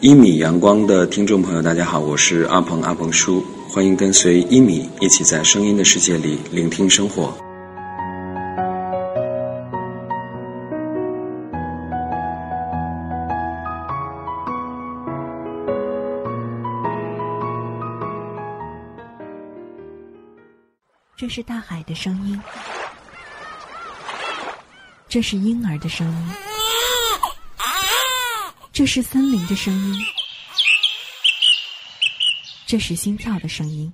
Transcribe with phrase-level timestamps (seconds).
[0.00, 7.36] 一米阳光的听众朋友，大家好，我是阿鹏阿鹏叔，欢迎跟随一米一起在声音的世界里聆听生活。
[21.16, 22.40] 这是大海的声音，
[25.08, 26.28] 这是婴儿的声音，
[28.78, 29.94] 这是森林的声音，
[32.64, 33.92] 这是心跳的声音。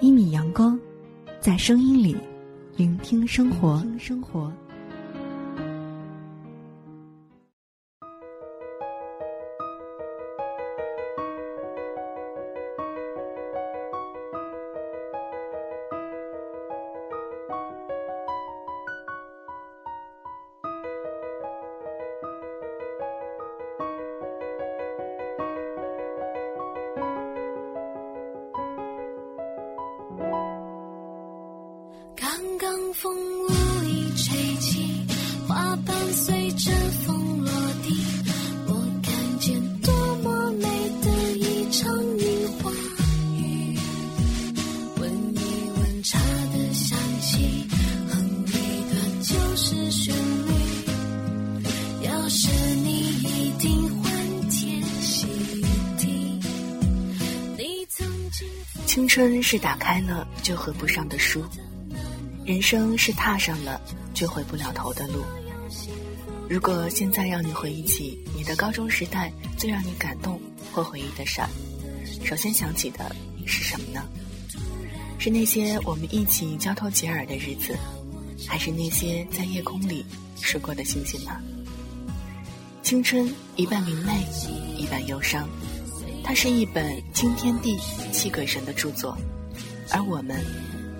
[0.00, 0.76] 一米阳光，
[1.40, 2.16] 在声音里
[2.76, 3.80] 聆听生活。
[4.00, 4.52] 生活。
[59.12, 61.44] 春是打开了就合不上的书。
[62.44, 63.80] 人生是踏上了
[64.14, 65.24] 却回不了头的路。
[66.48, 70.40] 如果现在让你回忆起你的高中时代最让你感动
[70.72, 71.48] 或回忆的事儿，
[72.24, 73.10] 首先想起的
[73.46, 74.00] 是什么呢？
[75.18, 77.76] 是那些我们一起交头接耳的日子，
[78.46, 80.06] 还是那些在夜空里
[80.40, 81.32] 睡过的星星呢？
[82.84, 84.24] 青春一半明媚，
[84.78, 85.48] 一半忧伤。
[86.22, 87.76] 它是一本惊天地、
[88.12, 89.16] 泣鬼神的著作，
[89.90, 90.44] 而我们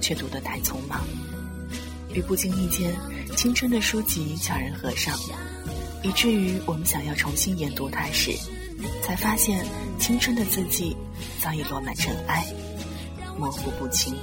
[0.00, 1.06] 却读得太匆忙。
[2.12, 2.92] 于不经意间，
[3.36, 5.16] 青春的书籍悄然合上，
[6.02, 8.32] 以至于我们想要重新研读它时，
[9.02, 9.64] 才发现
[9.98, 10.96] 青春的字迹
[11.40, 12.44] 早已落满尘埃，
[13.38, 14.14] 模糊不清。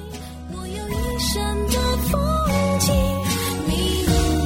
[0.52, 3.18] 我有一生的风景。
[3.68, 4.37] 此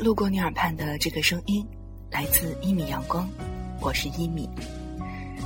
[0.00, 1.66] 路过你耳畔的这个声音，
[2.10, 3.28] 来自一米阳光，
[3.80, 4.48] 我是一米。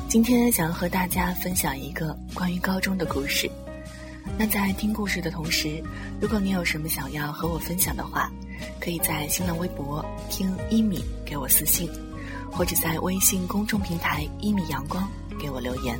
[0.08, 3.50] 今天想要和大家分享一个关于高中的故事。
[4.38, 5.82] 那在听故事的同时，
[6.20, 8.30] 如果你有什么想要和我分享的话，
[8.78, 11.90] 可以在新浪微博听一米给我私信，
[12.50, 15.08] 或者在微信公众平台一米阳光
[15.40, 15.98] 给我留言。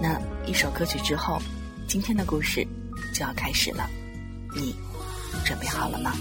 [0.00, 1.38] 那一首歌曲之后，
[1.86, 2.66] 今天的故事
[3.12, 3.88] 就要开始了，
[4.56, 4.74] 你
[5.44, 6.14] 准备好了吗？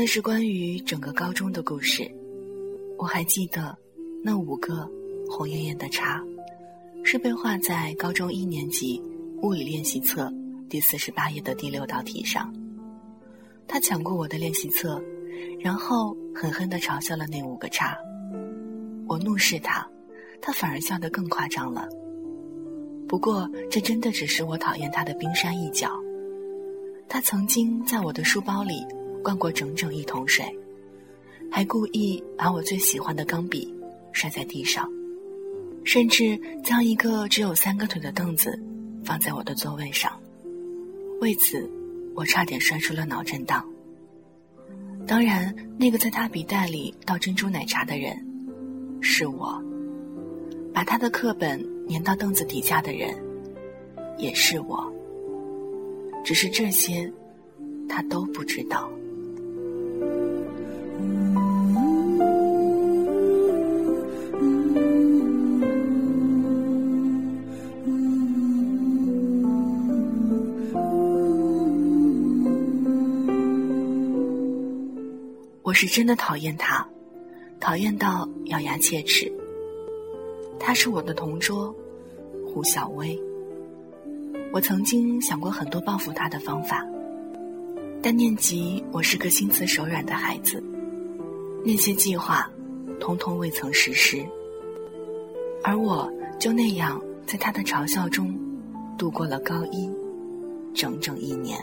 [0.00, 2.10] 那是关于整个高中的故事。
[2.96, 3.76] 我还记得，
[4.24, 4.90] 那五个
[5.28, 6.24] 红艳艳的叉，
[7.04, 8.98] 是被画在高中一年级
[9.42, 10.32] 物理练习册
[10.70, 12.50] 第四十八页的第六道题上。
[13.68, 14.98] 他抢过我的练习册，
[15.58, 17.94] 然后狠狠地嘲笑了那五个叉。
[19.06, 19.86] 我怒视他，
[20.40, 21.86] 他反而笑得更夸张了。
[23.06, 25.90] 不过，这真的只是我讨厌他的冰山一角。
[27.06, 28.82] 他曾经在我的书包里
[29.22, 30.44] 灌过整整一桶水，
[31.50, 33.72] 还故意把我最喜欢的钢笔
[34.12, 34.90] 摔在地上，
[35.84, 38.58] 甚至将一个只有三个腿的凳子
[39.04, 40.18] 放在我的座位上。
[41.20, 41.70] 为此，
[42.14, 43.66] 我差点摔出了脑震荡。
[45.06, 48.16] 当然，那个在他笔袋里倒珍珠奶茶的人，
[49.00, 49.62] 是我。
[50.72, 53.12] 把他的课本粘到凳子底下的人，
[54.16, 54.90] 也是我。
[56.24, 57.12] 只是这些，
[57.88, 58.90] 他都不知道。
[75.80, 76.86] 是真的讨厌他，
[77.58, 79.32] 讨厌到咬牙切齿。
[80.58, 81.74] 他是我的同桌，
[82.46, 83.18] 胡小薇。
[84.52, 86.86] 我曾经想过很多报复他的方法，
[88.02, 90.62] 但念及我是个心慈手软的孩子，
[91.64, 92.46] 那些计划，
[93.00, 94.22] 通通未曾实施。
[95.64, 98.38] 而我就那样在他的嘲笑中，
[98.98, 99.90] 度过了高一，
[100.74, 101.58] 整整一年。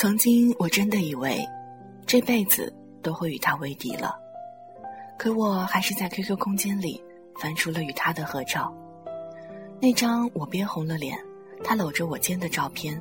[0.00, 1.46] 曾经我真的以为。
[2.06, 4.18] 这辈子都会与他为敌了，
[5.18, 6.98] 可我还是在 QQ 空间里
[7.38, 8.74] 翻出了与他的合照。
[9.78, 11.18] 那张我憋红了脸，
[11.62, 12.98] 他搂着我肩的照片，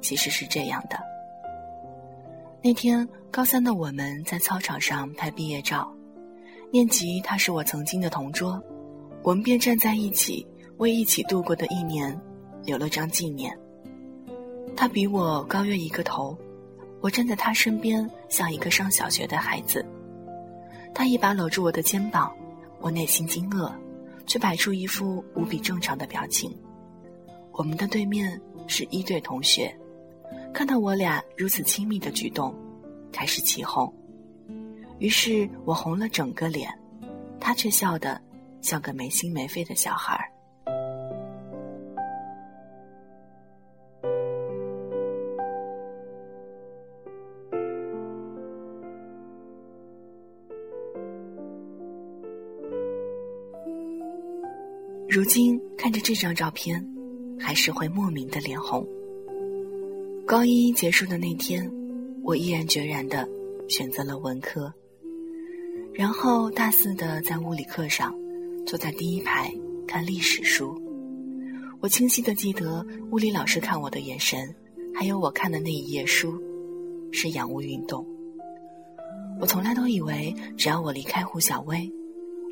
[0.00, 0.96] 其实是这样的。
[2.62, 5.92] 那天高三的我们在操场上拍毕业照，
[6.70, 8.62] 念及他是我曾经的同桌，
[9.24, 10.46] 我们便站在一起，
[10.76, 12.16] 为一起度过的一年
[12.62, 13.58] 留了张纪念。
[14.76, 16.36] 他比我高约一个头。
[17.00, 19.86] 我站在他身边，像一个上小学的孩子。
[20.92, 22.34] 他一把搂住我的肩膀，
[22.80, 23.72] 我内心惊愕，
[24.26, 26.52] 却摆出一副无比正常的表情。
[27.52, 29.72] 我们的对面是一对同学，
[30.52, 32.52] 看到我俩如此亲密的举动，
[33.12, 33.92] 开始起哄。
[34.98, 36.68] 于是我红了整个脸，
[37.38, 38.20] 他却笑得
[38.60, 40.28] 像个没心没肺的小孩儿。
[55.10, 56.86] 如今看着这张照片，
[57.40, 58.86] 还是会莫名的脸红。
[60.26, 61.66] 高一结束的那天，
[62.22, 63.26] 我毅然决然的
[63.70, 64.70] 选择了文科。
[65.94, 68.14] 然后大四的在物理课上，
[68.66, 69.50] 坐在第一排
[69.86, 70.78] 看历史书。
[71.80, 74.54] 我清晰的记得物理老师看我的眼神，
[74.94, 76.38] 还有我看的那一页书，
[77.12, 78.06] 是仰卧运动。
[79.40, 81.90] 我从来都以为，只要我离开胡小薇，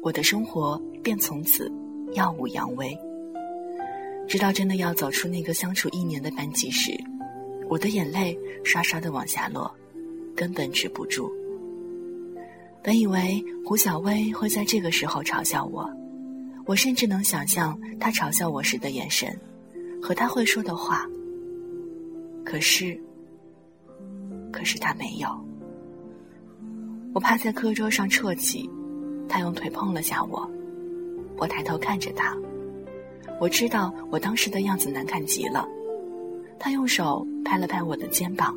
[0.03, 1.71] 我的生活便从此。
[2.17, 2.99] 耀武扬威。
[4.27, 6.93] 直到真的要走出那个相处一年的班级时，
[7.69, 9.73] 我的眼泪刷刷的往下落，
[10.35, 11.31] 根本止不住。
[12.83, 15.89] 本以为胡小薇会在这个时候嘲笑我，
[16.65, 19.39] 我甚至能想象她嘲笑我时的眼神，
[20.03, 21.07] 和她会说的话。
[22.45, 22.99] 可是，
[24.51, 25.29] 可是她没有。
[27.13, 28.69] 我趴在课桌上啜泣，
[29.29, 30.51] 她用腿碰了下我。
[31.39, 32.37] 我抬头看着他，
[33.41, 35.69] 我知道我当时的样子难看极了。
[36.59, 38.57] 他用手拍了拍我的肩膀，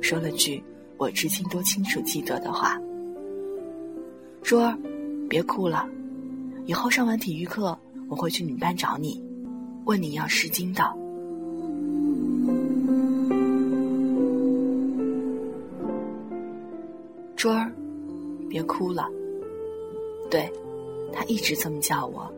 [0.00, 0.62] 说了句
[0.96, 2.80] 我至今都清楚记得的话
[4.40, 4.78] ：“卓儿，
[5.28, 5.88] 别哭了，
[6.66, 7.76] 以后上完体育课
[8.08, 9.20] 我会去你们班找你，
[9.84, 10.84] 问你要湿巾的。”
[17.34, 17.72] 卓儿，
[18.48, 19.08] 别哭了。
[20.30, 20.48] 对。
[21.14, 22.28] 他一直这么叫我，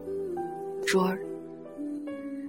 [0.87, 1.18] 桌儿。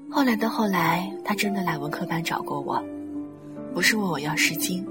[0.10, 2.84] 后来的后来，他真的来文科班找过我，
[3.74, 4.86] 不是问我要诗经，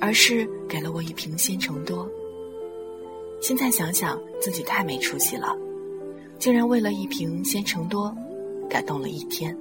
[0.00, 2.08] 而是给了我一瓶鲜橙多。
[3.40, 5.56] 现在想想，自己太没出息了，
[6.38, 8.14] 竟然为了一瓶鲜橙多，
[8.68, 9.56] 感动了一天。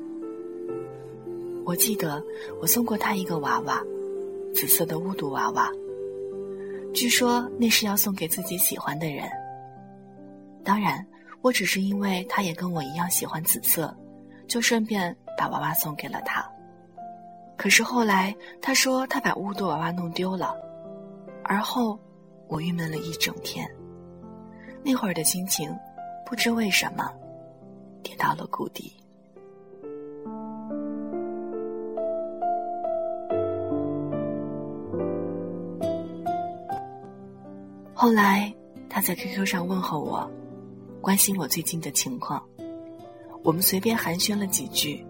[1.66, 2.24] 我记得
[2.62, 3.84] 我送过他一个娃娃，
[4.54, 5.72] 紫色的巫毒娃娃，
[6.94, 9.28] 据说那是要送给自己喜欢的人。
[10.68, 11.08] 当然，
[11.42, 13.96] 我只是因为他也跟我一样喜欢紫色，
[14.50, 16.46] 就顺便把娃娃送给了他。
[17.56, 20.54] 可是后来他说他把乌杜娃娃弄丢了，
[21.42, 21.98] 而后
[22.50, 23.66] 我郁闷了一整天。
[24.84, 25.74] 那会儿的心情，
[26.26, 27.10] 不知为什么，
[28.04, 28.92] 跌到了谷底。
[37.94, 38.54] 后来
[38.90, 40.30] 他在 QQ 上问候我，
[41.08, 42.44] 关心我最近的情况。
[43.42, 45.06] 我们随便寒暄了几句，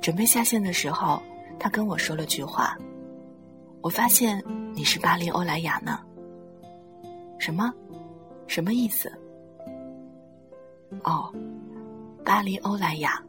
[0.00, 1.20] 准备下线的时候，
[1.58, 2.78] 他跟我说了句话
[3.82, 4.40] ：“我发现
[4.72, 5.98] 你是巴黎欧莱雅呢。”
[7.40, 7.74] 什么？
[8.46, 9.10] 什么意思？
[11.02, 11.34] 哦，
[12.24, 13.20] 巴黎欧莱雅，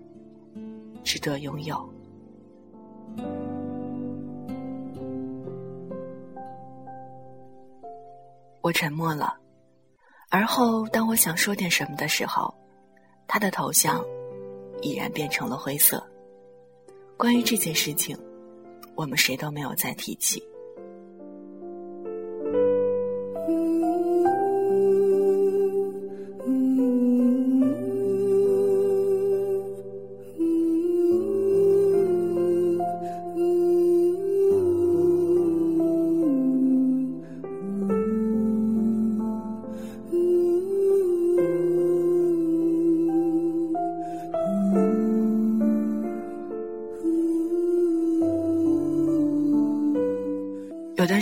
[1.04, 1.84] 值得拥有。
[8.62, 9.36] 我沉默了，
[10.30, 12.54] 而后当我想说点什么的时候，
[13.28, 14.04] 他的头像
[14.82, 16.06] 已然变成了灰色。
[17.18, 18.18] 关于这件事情，
[18.94, 20.44] 我们谁都没有再提起。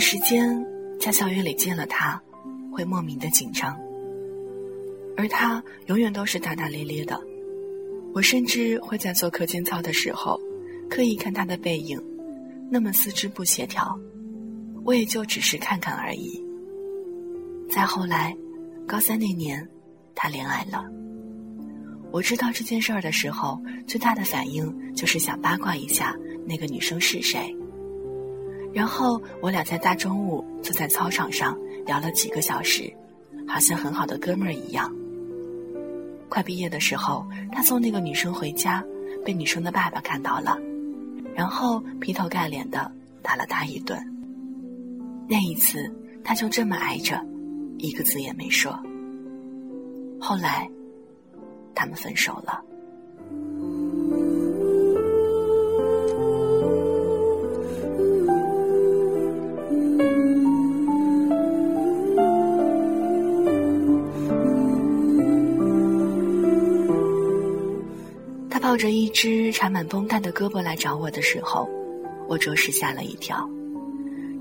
[0.08, 0.64] 时间
[1.00, 2.22] 在校园里见了他，
[2.70, 3.76] 会莫名的紧张，
[5.16, 7.20] 而他永远都是大大咧咧的。
[8.14, 10.40] 我甚至会在做课间操的时候，
[10.88, 12.00] 刻意看他的背影，
[12.70, 13.98] 那么四肢不协调，
[14.84, 16.40] 我也就只是看看而已。
[17.68, 18.32] 再后来，
[18.86, 19.68] 高三那年，
[20.14, 20.84] 他恋爱了。
[22.12, 27.52] 我知道这件事儿的时候，最大的反应就是想八卦一下那个女生是谁。
[28.76, 31.56] 然后我俩在大中午坐在操场上
[31.86, 32.92] 聊了几个小时，
[33.48, 34.94] 好像很好的哥们儿一样。
[36.28, 38.84] 快毕业的时候，他送那个女生回家，
[39.24, 40.58] 被女生的爸爸看到了，
[41.34, 42.92] 然后劈头盖脸的
[43.22, 43.98] 打了他一顿。
[45.26, 45.90] 那一次，
[46.22, 47.18] 他就这么挨着，
[47.78, 48.78] 一个字也没说。
[50.20, 50.70] 后来，
[51.74, 52.62] 他们分手了。
[68.76, 71.66] 抱着一只缠满绷带的胳膊来找我的时候，
[72.28, 73.48] 我着实吓了一跳。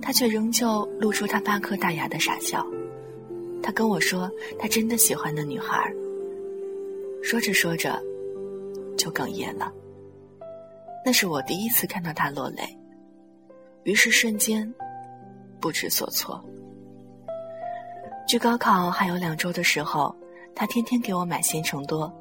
[0.02, 2.68] 他却仍旧露出他八颗大牙的傻笑。
[3.64, 5.90] 他跟我说，他真的喜欢那女孩。
[7.24, 7.98] 说着说着，
[8.98, 9.72] 就哽咽了。
[11.06, 12.64] 那是我第一次看到他落泪，
[13.86, 14.70] 于是瞬间
[15.62, 16.44] 不知所措。
[18.28, 20.14] 距高考还有两周的时候，
[20.54, 22.14] 他天天给我买鲜橙多。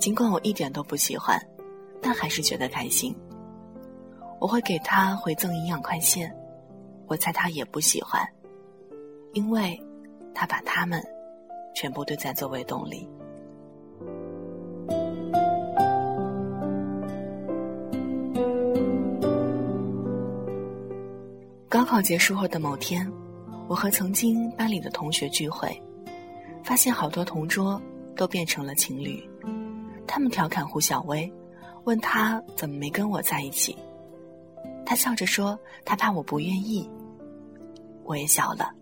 [0.00, 1.38] 尽管我一点都不喜欢，
[2.00, 3.14] 但还是觉得开心。
[4.40, 6.34] 我会给他回赠营养快线，
[7.06, 8.26] 我猜他也不喜欢，
[9.34, 9.78] 因为
[10.34, 11.06] 他把它们
[11.74, 13.06] 全部堆在座位洞里。
[21.68, 23.06] 高考结束后的某天，
[23.68, 25.70] 我和曾经班里的同学聚会，
[26.64, 27.78] 发现好多同桌
[28.16, 29.22] 都变成了情侣。
[30.10, 31.32] 他们调侃胡小薇，
[31.84, 33.78] 问他怎么没跟我在一起。
[34.84, 36.90] 他笑着说：“他怕我不愿意。”
[38.02, 38.74] 我也笑了，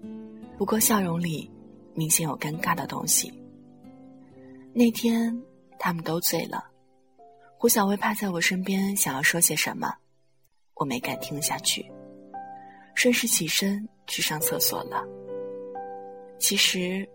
[0.57, 1.51] 不过笑容里
[1.93, 3.31] 明显有尴尬的东西。
[4.73, 5.39] 那天
[5.79, 6.65] 他们都醉了，
[7.59, 9.95] 胡小薇趴在我身边，想要说些什么，
[10.77, 11.85] 我没敢听下去，
[12.95, 15.05] 顺势起身去上厕所了。
[16.39, 17.07] 其实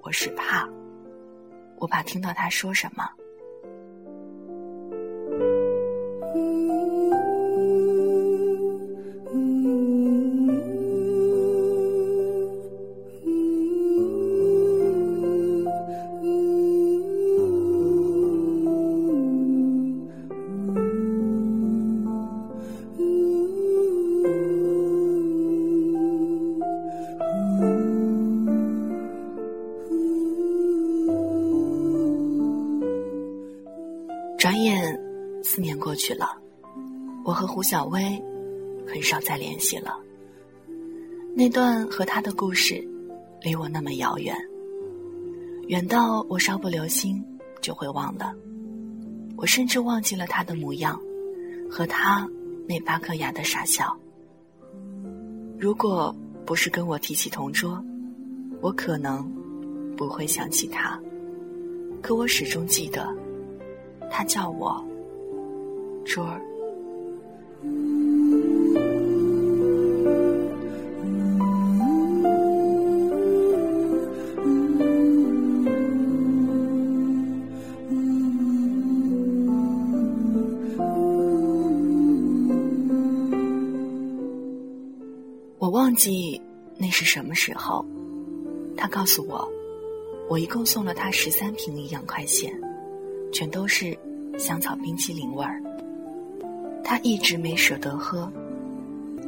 [0.00, 0.66] 我是怕，
[1.76, 3.06] 我怕听到他说什么。
[36.00, 36.34] 去了，
[37.24, 38.00] 我和胡小薇
[38.88, 40.00] 很少再联系了。
[41.36, 42.82] 那段和他的故事，
[43.42, 44.34] 离我那么遥远。
[45.68, 47.22] 远到我稍不留心
[47.60, 48.34] 就会忘了。
[49.36, 51.00] 我甚至忘记了他的模样，
[51.70, 52.28] 和他
[52.66, 53.96] 那八颗牙的傻笑。
[55.58, 56.14] 如果
[56.44, 57.80] 不是跟我提起同桌，
[58.60, 59.30] 我可能
[59.96, 60.98] 不会想起他。
[62.02, 63.14] 可我始终记得，
[64.10, 64.84] 他叫我
[66.10, 66.40] 桌儿。
[85.58, 86.42] 我忘记
[86.76, 87.86] 那是什么时候，
[88.76, 89.48] 他告诉我，
[90.28, 92.52] 我一共送了他十三瓶营养快线，
[93.32, 93.96] 全都是
[94.36, 95.62] 香草冰淇淋味儿。
[96.90, 98.28] 他一直没舍得喝，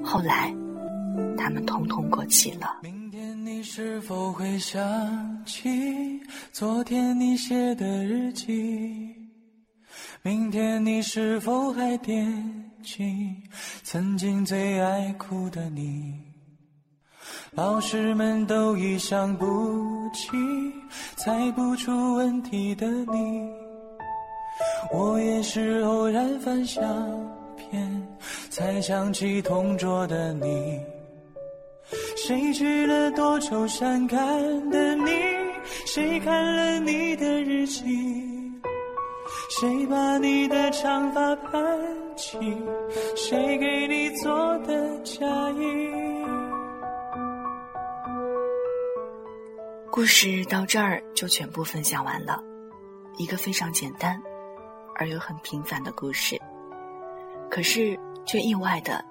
[0.02, 0.52] 后来
[1.38, 2.81] 他们通通过期了。
[2.83, 4.83] 明天你是否会想
[5.47, 9.14] 起昨天你写的日记？
[10.23, 12.26] 明天你是否还惦
[12.83, 13.33] 记
[13.85, 16.14] 曾经最爱哭的你？
[17.52, 20.26] 老师们都已想不起
[21.14, 23.49] 猜不出问题的你，
[24.92, 26.83] 我也是偶然翻相
[27.72, 28.06] 片
[28.50, 30.78] 才想起同桌的你。
[32.16, 34.18] 谁去了多愁善感
[34.70, 35.10] 的你？
[35.86, 37.82] 谁看了你的日记？
[39.58, 41.60] 谁把你的长发盘
[42.14, 42.38] 起？
[43.16, 45.90] 谁给你做的嫁衣？
[49.90, 52.42] 故事到这儿就全部分享完了，
[53.18, 54.20] 一个非常简单
[54.96, 56.40] 而又很平凡的故事，
[57.52, 59.04] 可是却意外的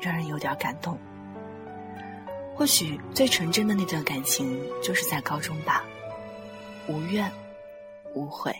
[0.00, 0.98] 让人有点感动。
[2.52, 5.84] 或许最纯真的那段感情就是在高中吧，
[6.88, 7.30] 无怨
[8.14, 8.52] 无悔。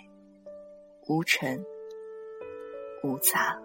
[1.09, 1.59] 无尘，
[3.03, 3.59] 无杂。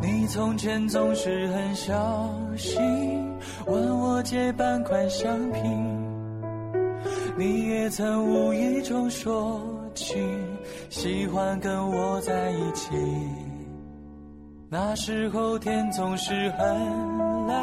[0.00, 5.60] 你从前总是很小心，问我借半块橡皮。
[7.36, 9.60] 你也曾无意中说
[9.96, 10.14] 起，
[10.90, 12.94] 喜欢跟我在一起。
[14.70, 17.56] 那时候天总是很蓝，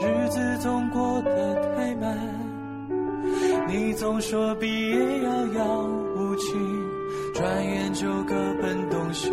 [0.00, 2.18] 日子总过得太慢。
[3.68, 5.82] 你总说毕业遥遥
[6.16, 6.54] 无期，
[7.34, 9.30] 转眼就各奔东西。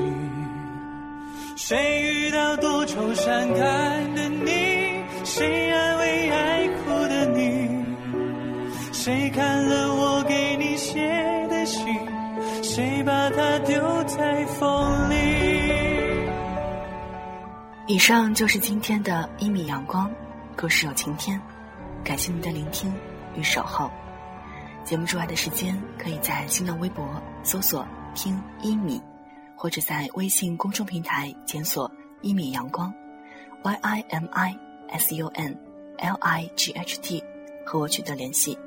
[1.55, 5.03] 谁遇到多愁善感的你？
[5.23, 7.69] 谁安慰爱哭的你？
[8.91, 9.95] 谁看了
[13.67, 15.15] 丢在风里？
[17.87, 20.09] 以上就是今天的一米阳光，
[20.57, 21.39] 故事有晴天。
[22.01, 22.93] 感谢您的聆听
[23.35, 23.91] 与守候。
[24.85, 29.01] 节目之外的时间，可以在新浪微博搜索“听一米”。
[29.53, 32.93] 或者在微信公众平台检索“一米阳光
[33.63, 34.55] ”，Y I M I
[34.87, 35.59] S U N
[35.97, 37.21] L I G H T，
[37.65, 38.57] 和我取得联系。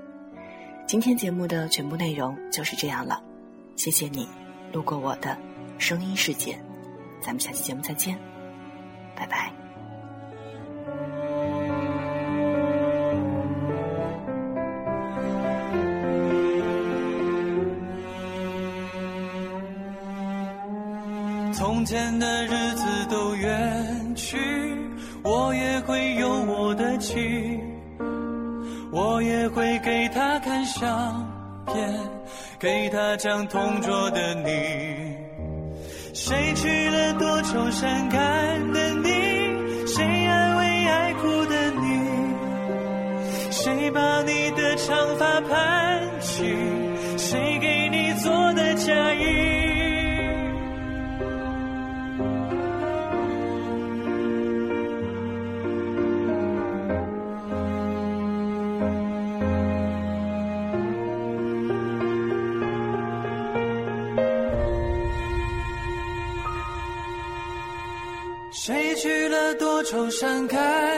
[0.87, 3.23] 今天节目的全部内容就是这样了，
[3.77, 4.29] 谢谢你
[4.73, 5.37] 路过我的
[5.79, 6.59] 声音世界，
[7.21, 8.17] 咱们下期节目再见，
[9.17, 9.53] 拜拜。
[21.53, 24.39] 从前的日子都远去，
[25.23, 27.61] 我也会有我的妻，
[28.91, 30.87] 我也会给他看相
[31.67, 32.10] 片，
[32.61, 35.17] 给他讲同桌的你。
[36.13, 39.87] 谁娶了多愁善感的你？
[39.87, 42.07] 谁安慰爱哭的你？
[43.51, 46.55] 谁把你的长发盘起？
[47.17, 49.70] 谁给你做的嫁衣？
[69.91, 70.90] 愁善感